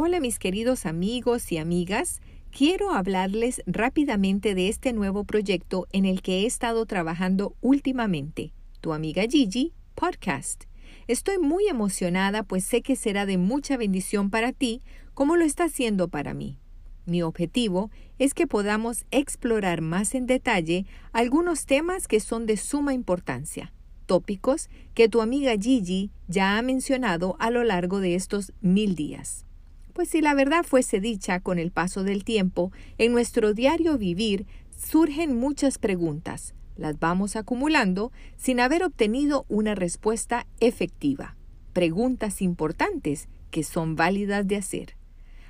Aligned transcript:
Hola 0.00 0.20
mis 0.20 0.38
queridos 0.38 0.86
amigos 0.86 1.50
y 1.50 1.58
amigas, 1.58 2.20
quiero 2.56 2.92
hablarles 2.92 3.62
rápidamente 3.66 4.54
de 4.54 4.68
este 4.68 4.92
nuevo 4.92 5.24
proyecto 5.24 5.88
en 5.90 6.04
el 6.04 6.22
que 6.22 6.42
he 6.42 6.46
estado 6.46 6.86
trabajando 6.86 7.56
últimamente, 7.62 8.52
Tu 8.80 8.92
amiga 8.92 9.24
Gigi 9.28 9.72
Podcast. 9.96 10.66
Estoy 11.08 11.38
muy 11.38 11.66
emocionada 11.66 12.44
pues 12.44 12.62
sé 12.62 12.80
que 12.80 12.94
será 12.94 13.26
de 13.26 13.38
mucha 13.38 13.76
bendición 13.76 14.30
para 14.30 14.52
ti 14.52 14.82
como 15.14 15.34
lo 15.34 15.44
está 15.44 15.64
haciendo 15.64 16.06
para 16.06 16.32
mí. 16.32 16.60
Mi 17.04 17.22
objetivo 17.22 17.90
es 18.20 18.34
que 18.34 18.46
podamos 18.46 19.04
explorar 19.10 19.80
más 19.80 20.14
en 20.14 20.26
detalle 20.26 20.86
algunos 21.10 21.66
temas 21.66 22.06
que 22.06 22.20
son 22.20 22.46
de 22.46 22.56
suma 22.56 22.94
importancia, 22.94 23.72
tópicos 24.06 24.70
que 24.94 25.08
tu 25.08 25.20
amiga 25.20 25.56
Gigi 25.60 26.12
ya 26.28 26.56
ha 26.56 26.62
mencionado 26.62 27.34
a 27.40 27.50
lo 27.50 27.64
largo 27.64 27.98
de 27.98 28.14
estos 28.14 28.52
mil 28.60 28.94
días. 28.94 29.47
Pues 29.98 30.10
si 30.10 30.20
la 30.20 30.32
verdad 30.34 30.62
fuese 30.62 31.00
dicha 31.00 31.40
con 31.40 31.58
el 31.58 31.72
paso 31.72 32.04
del 32.04 32.22
tiempo, 32.22 32.70
en 32.98 33.10
nuestro 33.10 33.52
diario 33.52 33.98
vivir 33.98 34.46
surgen 34.76 35.36
muchas 35.36 35.78
preguntas. 35.78 36.54
Las 36.76 37.00
vamos 37.00 37.34
acumulando 37.34 38.12
sin 38.36 38.60
haber 38.60 38.84
obtenido 38.84 39.44
una 39.48 39.74
respuesta 39.74 40.46
efectiva. 40.60 41.36
Preguntas 41.72 42.42
importantes 42.42 43.28
que 43.50 43.64
son 43.64 43.96
válidas 43.96 44.46
de 44.46 44.54
hacer. 44.54 44.96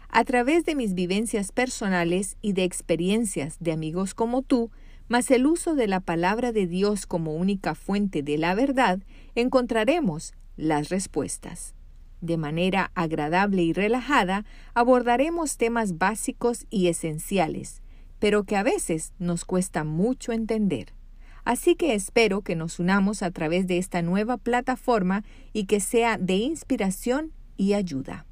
A 0.09 0.25
través 0.25 0.65
de 0.65 0.75
mis 0.75 0.95
vivencias 0.95 1.53
personales 1.53 2.39
y 2.41 2.55
de 2.55 2.65
experiencias 2.65 3.59
de 3.61 3.73
amigos 3.73 4.15
como 4.15 4.41
tú, 4.41 4.71
más 5.09 5.31
el 5.31 5.47
uso 5.47 5.75
de 5.75 5.89
la 5.89 6.01
palabra 6.01 6.53
de 6.53 6.67
Dios 6.67 7.05
como 7.05 7.35
única 7.35 7.75
fuente 7.75 8.23
de 8.23 8.39
la 8.39 8.55
verdad, 8.55 9.01
encontraremos 9.35 10.33
las 10.57 10.89
respuestas. 10.89 11.75
De 12.21 12.37
manera 12.37 12.91
agradable 12.95 13.63
y 13.63 13.73
relajada 13.73 14.45
abordaremos 14.75 15.57
temas 15.57 15.99
básicos 15.99 16.67
y 16.71 16.89
esenciales, 16.89 17.83
pero 18.19 18.45
que 18.45 18.57
a 18.57 18.63
veces 18.63 19.13
nos 19.19 19.45
cuesta 19.45 19.85
mucho 19.85 20.33
entender. 20.33 20.95
Así 21.45 21.77
que 21.77 21.95
espero 21.95 22.43
que 22.43 22.57
nos 22.57 22.79
unamos 22.79 23.23
a 23.23 23.31
través 23.31 23.67
de 23.67 23.79
esta 23.79 24.03
nueva 24.03 24.37
plataforma 24.37 25.25
y 25.53 25.65
que 25.65 25.81
sea 25.81 26.19
de 26.19 26.35
inspiración 26.35 27.33
y 27.57 27.73
ayuda. 27.73 28.27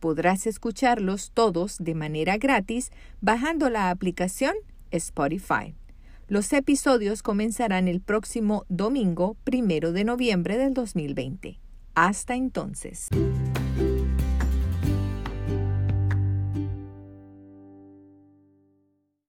Podrás 0.00 0.46
escucharlos 0.46 1.32
todos 1.34 1.78
de 1.78 1.94
manera 1.94 2.38
gratis 2.38 2.92
bajando 3.20 3.68
la 3.70 3.90
aplicación 3.90 4.54
Spotify. 4.90 5.74
Los 6.28 6.52
episodios 6.52 7.22
comenzarán 7.22 7.88
el 7.88 8.00
próximo 8.00 8.64
domingo 8.68 9.36
primero 9.44 9.92
de 9.92 10.04
noviembre 10.04 10.58
del 10.58 10.74
2020. 10.74 11.65
Hasta 11.96 12.34
entonces. 12.34 13.08